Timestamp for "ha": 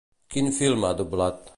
0.89-0.93